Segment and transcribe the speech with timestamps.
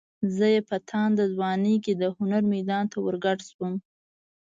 [0.35, 3.73] زه چې په تانده ځوانۍ کې د هنر میدان ته ورګډ شوم.